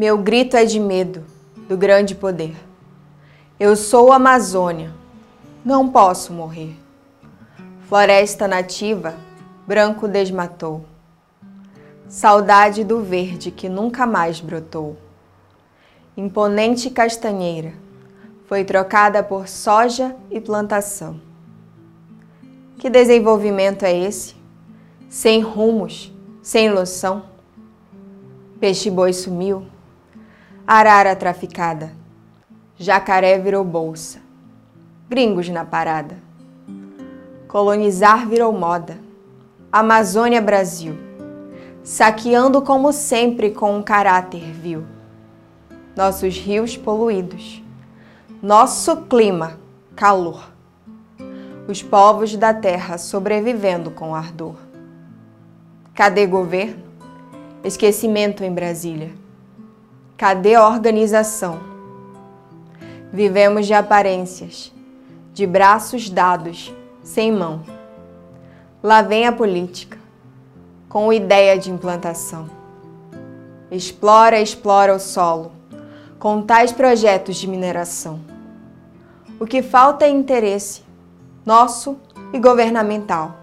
[0.00, 1.22] Meu grito é de medo
[1.68, 2.56] do grande poder.
[3.58, 4.94] Eu sou Amazônia,
[5.62, 6.74] não posso morrer.
[7.86, 9.14] Floresta nativa,
[9.66, 10.86] branco desmatou.
[12.08, 14.96] Saudade do verde que nunca mais brotou.
[16.16, 17.74] Imponente castanheira
[18.46, 21.20] foi trocada por soja e plantação.
[22.78, 24.34] Que desenvolvimento é esse?
[25.10, 26.10] Sem rumos,
[26.42, 27.24] sem loção.
[28.58, 29.66] Peixe-boi sumiu,
[30.66, 31.92] arara traficada,
[32.76, 34.20] jacaré virou bolsa,
[35.08, 36.16] gringos na parada.
[37.48, 38.98] Colonizar virou moda,
[39.72, 40.96] Amazônia Brasil,
[41.82, 44.84] saqueando como sempre com um caráter vil.
[45.96, 47.62] Nossos rios poluídos,
[48.42, 49.58] nosso clima,
[49.96, 50.50] calor.
[51.68, 54.56] Os povos da terra sobrevivendo com ardor.
[55.94, 56.82] Cadê governo?
[57.62, 59.12] Esquecimento em Brasília.
[60.20, 61.60] Cadê a organização?
[63.10, 64.70] Vivemos de aparências,
[65.32, 67.62] de braços dados, sem mão.
[68.82, 69.96] Lá vem a política,
[70.90, 72.50] com ideia de implantação.
[73.70, 75.52] Explora, explora o solo,
[76.18, 78.20] com tais projetos de mineração.
[79.40, 80.82] O que falta é interesse,
[81.46, 81.96] nosso
[82.30, 83.36] e governamental.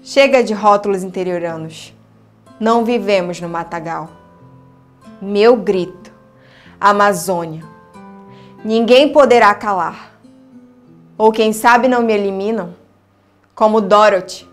[0.00, 1.92] Chega de rótulos interioranos
[2.60, 4.08] não vivemos no matagal.
[5.20, 6.12] Meu grito,
[6.78, 7.64] Amazônia.
[8.62, 10.12] Ninguém poderá calar.
[11.16, 12.74] Ou quem sabe não me eliminam,
[13.54, 14.46] como Dorothy,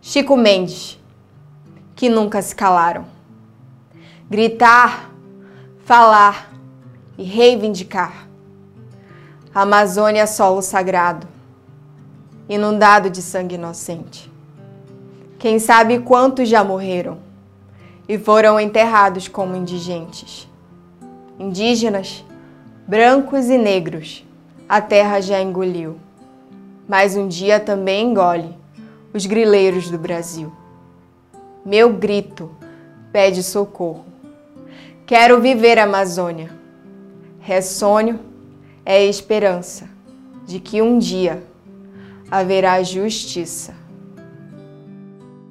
[0.00, 0.98] Chico Mendes,
[1.94, 3.04] que nunca se calaram.
[4.30, 5.10] Gritar,
[5.84, 6.50] falar
[7.18, 8.26] e reivindicar.
[9.54, 11.26] Amazônia é solo sagrado,
[12.48, 14.32] inundado de sangue inocente.
[15.38, 17.25] Quem sabe quantos já morreram?
[18.08, 20.48] E foram enterrados como indigentes.
[21.38, 22.24] Indígenas,
[22.86, 24.24] brancos e negros,
[24.68, 25.96] a terra já engoliu.
[26.88, 28.54] Mas um dia também engole
[29.12, 30.52] os grileiros do Brasil.
[31.64, 32.50] Meu grito
[33.12, 34.04] pede socorro.
[35.04, 36.50] Quero viver a Amazônia.
[37.40, 38.20] Ressônio
[38.84, 39.88] é esperança
[40.46, 41.42] de que um dia
[42.30, 43.74] haverá justiça.